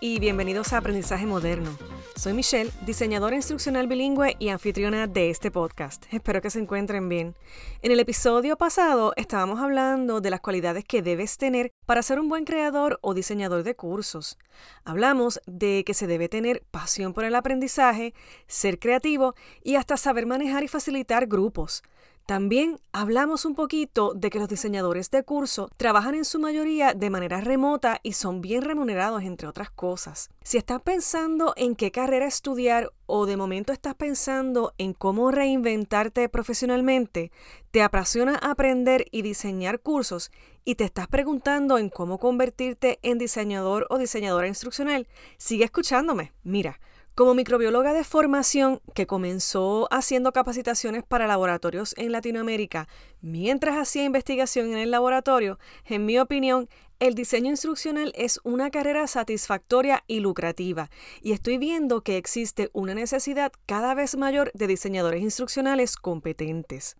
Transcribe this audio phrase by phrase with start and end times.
[0.00, 1.70] y bienvenidos a Aprendizaje Moderno.
[2.14, 6.04] Soy Michelle, diseñadora instruccional bilingüe y anfitriona de este podcast.
[6.12, 7.34] Espero que se encuentren bien.
[7.80, 12.28] En el episodio pasado estábamos hablando de las cualidades que debes tener para ser un
[12.28, 14.36] buen creador o diseñador de cursos.
[14.84, 18.12] Hablamos de que se debe tener pasión por el aprendizaje,
[18.46, 19.34] ser creativo
[19.64, 21.82] y hasta saber manejar y facilitar grupos.
[22.26, 27.10] También hablamos un poquito de que los diseñadores de curso trabajan en su mayoría de
[27.10, 30.30] manera remota y son bien remunerados, entre otras cosas.
[30.42, 36.28] Si estás pensando en qué carrera estudiar o de momento estás pensando en cómo reinventarte
[36.28, 37.32] profesionalmente,
[37.72, 40.30] te apasiona aprender y diseñar cursos
[40.64, 45.08] y te estás preguntando en cómo convertirte en diseñador o diseñadora instruccional,
[45.38, 46.32] sigue escuchándome.
[46.44, 46.78] Mira,
[47.14, 52.88] como microbióloga de formación que comenzó haciendo capacitaciones para laboratorios en Latinoamérica
[53.20, 56.68] mientras hacía investigación en el laboratorio, en mi opinión,
[57.00, 60.88] el diseño instruccional es una carrera satisfactoria y lucrativa,
[61.20, 66.96] y estoy viendo que existe una necesidad cada vez mayor de diseñadores instruccionales competentes.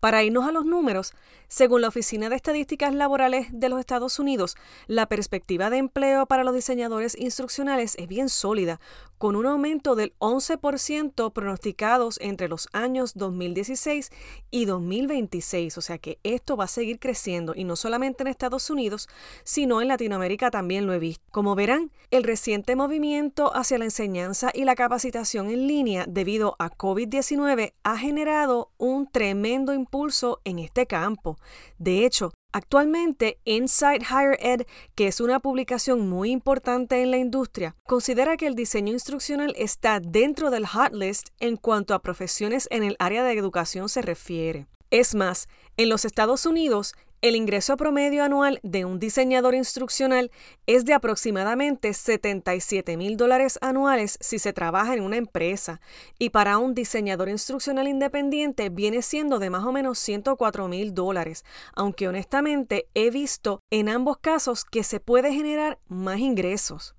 [0.00, 1.12] Para irnos a los números,
[1.48, 6.44] según la Oficina de Estadísticas Laborales de los Estados Unidos, la perspectiva de empleo para
[6.44, 8.80] los diseñadores instruccionales es bien sólida,
[9.18, 14.10] con un aumento del 11% pronosticados entre los años 2016
[14.50, 15.76] y 2026.
[15.76, 19.10] O sea que esto va a seguir creciendo y no solamente en Estados Unidos,
[19.44, 21.22] sino en Latinoamérica también lo he visto.
[21.32, 26.70] Como verán, el reciente movimiento hacia la enseñanza y la capacitación en línea debido a
[26.70, 31.38] COVID-19 ha generado un tremendo impulso en este campo.
[31.78, 34.66] De hecho, Actualmente, Inside Higher Ed,
[34.96, 40.00] que es una publicación muy importante en la industria, considera que el diseño instruccional está
[40.00, 44.66] dentro del hot list en cuanto a profesiones en el área de educación se refiere.
[44.90, 50.30] Es más, en los Estados Unidos, el ingreso promedio anual de un diseñador instruccional
[50.66, 55.80] es de aproximadamente 77 mil dólares anuales si se trabaja en una empresa
[56.18, 61.44] y para un diseñador instruccional independiente viene siendo de más o menos 104 mil dólares,
[61.74, 66.94] aunque honestamente he visto en ambos casos que se puede generar más ingresos.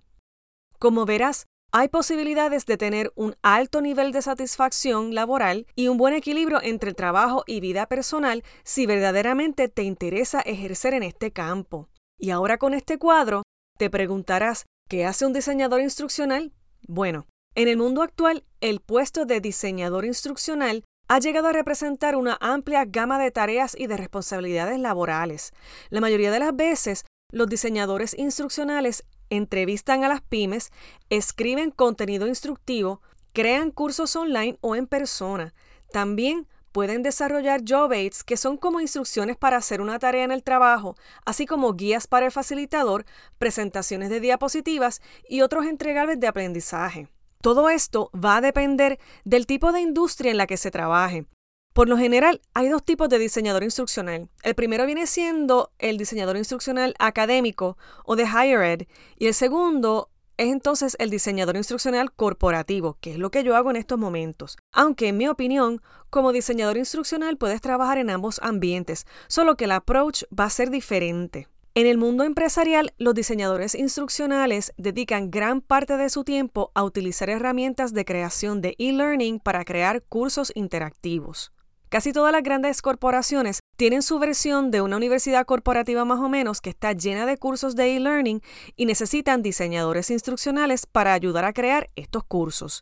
[0.77, 6.13] Como verás, hay posibilidades de tener un alto nivel de satisfacción laboral y un buen
[6.13, 11.87] equilibrio entre el trabajo y vida personal si verdaderamente te interesa ejercer en este campo.
[12.19, 13.43] Y ahora con este cuadro,
[13.77, 16.51] te preguntarás, ¿qué hace un diseñador instruccional?
[16.87, 22.37] Bueno, en el mundo actual, el puesto de diseñador instruccional ha llegado a representar una
[22.41, 25.51] amplia gama de tareas y de responsabilidades laborales.
[25.89, 30.71] La mayoría de las veces, los diseñadores instruccionales entrevistan a las pymes,
[31.09, 33.01] escriben contenido instructivo,
[33.33, 35.53] crean cursos online o en persona.
[35.91, 40.43] También pueden desarrollar job aids que son como instrucciones para hacer una tarea en el
[40.43, 43.05] trabajo, así como guías para el facilitador,
[43.37, 47.07] presentaciones de diapositivas y otros entregables de aprendizaje.
[47.41, 51.25] Todo esto va a depender del tipo de industria en la que se trabaje.
[51.73, 54.27] Por lo general, hay dos tipos de diseñador instruccional.
[54.43, 58.87] El primero viene siendo el diseñador instruccional académico o de higher ed
[59.17, 63.69] y el segundo es entonces el diseñador instruccional corporativo, que es lo que yo hago
[63.69, 64.57] en estos momentos.
[64.73, 69.71] Aunque en mi opinión, como diseñador instruccional puedes trabajar en ambos ambientes, solo que el
[69.71, 71.47] approach va a ser diferente.
[71.73, 77.29] En el mundo empresarial, los diseñadores instruccionales dedican gran parte de su tiempo a utilizar
[77.29, 81.53] herramientas de creación de e-learning para crear cursos interactivos.
[81.91, 86.61] Casi todas las grandes corporaciones tienen su versión de una universidad corporativa más o menos
[86.61, 88.41] que está llena de cursos de e-learning
[88.77, 92.81] y necesitan diseñadores instruccionales para ayudar a crear estos cursos.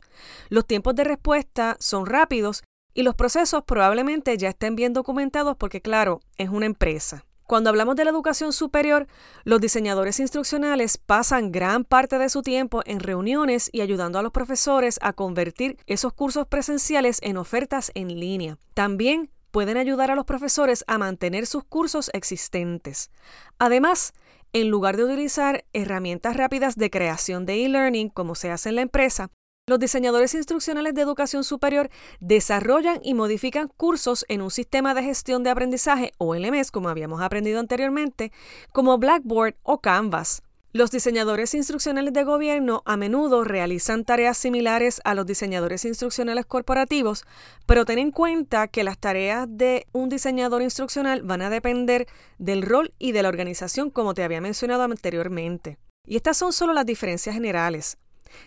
[0.49, 2.61] Los tiempos de respuesta son rápidos
[2.93, 7.25] y los procesos probablemente ya estén bien documentados porque claro, es una empresa.
[7.49, 9.07] Cuando hablamos de la educación superior,
[9.43, 14.31] los diseñadores instruccionales pasan gran parte de su tiempo en reuniones y ayudando a los
[14.31, 18.59] profesores a convertir esos cursos presenciales en ofertas en línea.
[18.75, 23.09] También pueden ayudar a los profesores a mantener sus cursos existentes.
[23.57, 24.13] Además,
[24.53, 28.81] en lugar de utilizar herramientas rápidas de creación de e-learning como se hace en la
[28.81, 29.31] empresa,
[29.69, 31.89] los diseñadores instruccionales de educación superior
[32.19, 37.21] desarrollan y modifican cursos en un sistema de gestión de aprendizaje o LMS, como habíamos
[37.21, 38.31] aprendido anteriormente,
[38.73, 40.41] como Blackboard o Canvas.
[40.71, 47.25] Los diseñadores instruccionales de gobierno a menudo realizan tareas similares a los diseñadores instruccionales corporativos,
[47.65, 52.05] pero ten en cuenta que las tareas de un diseñador instruccional van a depender
[52.37, 55.79] del rol y de la organización como te había mencionado anteriormente.
[56.05, 57.97] Y estas son solo las diferencias generales.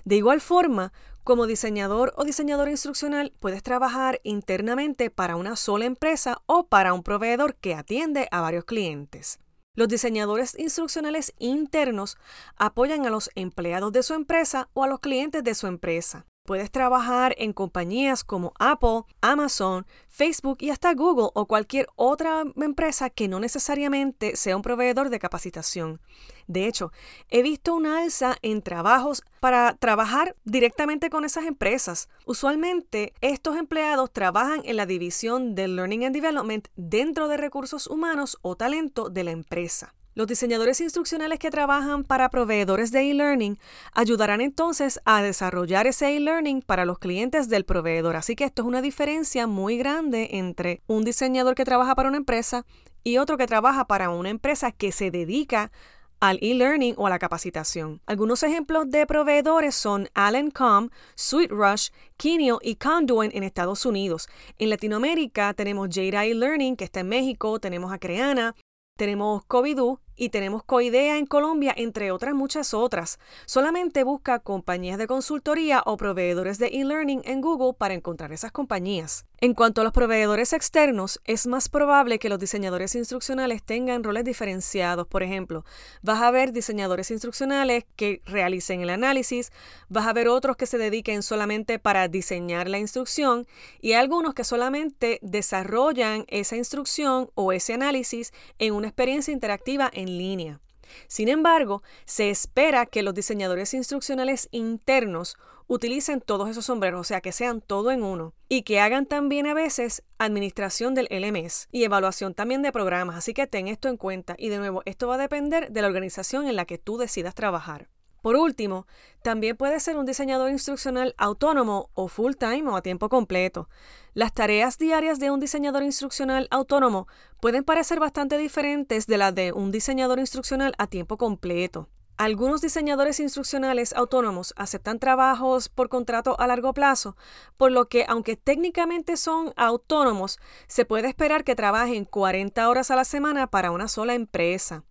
[0.05, 0.93] De igual forma,
[1.25, 7.03] como diseñador o diseñadora instruccional, puedes trabajar internamente para una sola empresa o para un
[7.03, 9.39] proveedor que atiende a varios clientes.
[9.75, 12.19] Los diseñadores instruccionales internos
[12.57, 16.27] apoyan a los empleados de su empresa o a los clientes de su empresa.
[16.45, 23.11] Puedes trabajar en compañías como Apple, Amazon, Facebook y hasta Google o cualquier otra empresa
[23.11, 26.01] que no necesariamente sea un proveedor de capacitación.
[26.49, 26.91] De hecho,
[27.29, 32.09] he visto una alza en trabajos para trabajar directamente con esas empresas.
[32.27, 38.37] Usualmente, estos empleados trabajan en la división de Learning and Development dentro de recursos humanos
[38.43, 39.95] o talento de la empresa.
[40.15, 43.59] Los diseñadores instruccionales que trabajan para proveedores de e-learning
[43.93, 48.17] ayudarán entonces a desarrollar ese e-learning para los clientes del proveedor.
[48.17, 52.19] Así que esto es una diferencia muy grande entre un diseñador que trabaja para una
[52.19, 52.67] empresa
[53.05, 55.73] y otro que trabaja para una empresa que se dedica
[56.21, 58.01] al e-learning o a la capacitación.
[58.07, 64.29] Algunos ejemplos de proveedores son Allen.com, SweetRush, Kineo y Conduent en Estados Unidos.
[64.59, 68.55] En Latinoamérica tenemos Jada e-Learning, que está en México, tenemos a Creana,
[68.97, 73.19] tenemos Covidú y tenemos Coidea en Colombia, entre otras muchas otras.
[73.45, 79.27] Solamente busca compañías de consultoría o proveedores de e-learning en Google para encontrar esas compañías.
[79.41, 84.23] En cuanto a los proveedores externos, es más probable que los diseñadores instruccionales tengan roles
[84.23, 85.09] diferenciados.
[85.09, 85.65] Por ejemplo,
[86.03, 89.51] vas a ver diseñadores instruccionales que realicen el análisis,
[89.89, 93.49] vas a ver otros que se dediquen solamente para diseñar la instrucción
[93.81, 100.61] y algunos que solamente desarrollan esa instrucción o ese análisis en una experiencia interactiva línea.
[101.09, 105.37] Sin embargo, se espera que los diseñadores instruccionales internos
[105.67, 109.47] utilicen todos esos sombreros, o sea, que sean todo en uno, y que hagan también
[109.47, 113.17] a veces administración del LMS y evaluación también de programas.
[113.17, 115.89] Así que ten esto en cuenta y de nuevo, esto va a depender de la
[115.89, 117.89] organización en la que tú decidas trabajar.
[118.23, 118.87] Por último,
[119.23, 123.69] también puede ser un diseñador instruccional autónomo o full time o a tiempo completo.
[124.15, 127.09] Las tareas diarias de un diseñador instruccional autónomo
[127.41, 131.89] pueden parecer bastante diferentes de las de un diseñador instruccional a tiempo completo.
[132.17, 137.17] Algunos diseñadores instruccionales autónomos aceptan trabajos por contrato a largo plazo,
[137.57, 140.39] por lo que aunque técnicamente son autónomos,
[140.69, 144.85] se puede esperar que trabajen 40 horas a la semana para una sola empresa.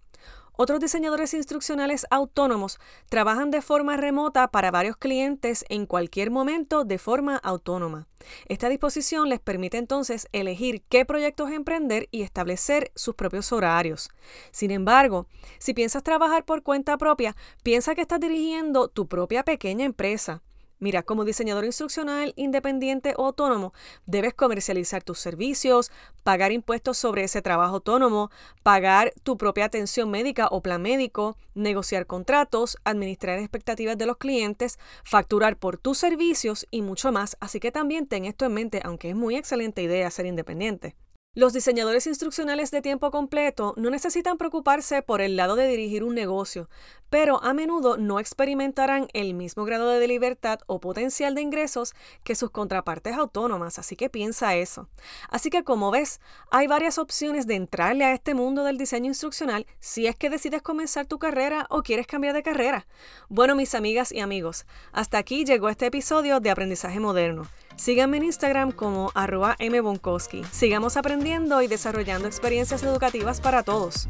[0.64, 2.80] Otros diseñadores instruccionales autónomos
[3.10, 8.08] trabajan de forma remota para varios clientes en cualquier momento de forma autónoma.
[8.46, 14.12] Esta disposición les permite entonces elegir qué proyectos emprender y establecer sus propios horarios.
[14.52, 15.26] Sin embargo,
[15.58, 20.44] si piensas trabajar por cuenta propia, piensa que estás dirigiendo tu propia pequeña empresa.
[20.82, 23.72] Mira, como diseñador instruccional independiente o autónomo,
[24.08, 25.92] debes comercializar tus servicios,
[26.24, 28.32] pagar impuestos sobre ese trabajo autónomo,
[28.64, 34.80] pagar tu propia atención médica o plan médico, negociar contratos, administrar expectativas de los clientes,
[35.04, 37.38] facturar por tus servicios y mucho más.
[37.40, 40.96] Así que también ten esto en mente, aunque es muy excelente idea ser independiente.
[41.34, 46.14] Los diseñadores instruccionales de tiempo completo no necesitan preocuparse por el lado de dirigir un
[46.14, 46.70] negocio,
[47.10, 51.94] pero a menudo no experimentarán el mismo grado de libertad o potencial de ingresos
[52.26, 54.90] que sus contrapartes autónomas, así que piensa eso.
[55.30, 56.20] Así que como ves,
[56.52, 60.62] hay varias opciones de entrarle a este mundo del diseño instruccional si es que decides
[60.62, 62.88] comenzar tu carrera o quieres cambiar de carrera.
[63.30, 67.48] Bueno, mis amigas y amigos, hasta aquí llegó este episodio de Aprendizaje Moderno.
[67.82, 70.44] Síganme en Instagram como arroba mbonkowski.
[70.52, 74.08] Sigamos aprendiendo y desarrollando experiencias educativas para todos.